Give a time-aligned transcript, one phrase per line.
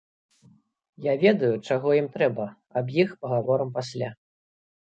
[1.07, 2.47] Я ведаю, чаго ім трэба,
[2.81, 4.09] аб іх пагаворым пасля.